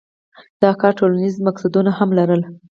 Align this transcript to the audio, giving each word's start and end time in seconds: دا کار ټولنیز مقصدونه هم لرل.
دا 0.61 0.71
کار 0.81 0.93
ټولنیز 0.99 1.35
مقصدونه 1.47 1.91
هم 1.97 2.09
لرل. 2.17 2.41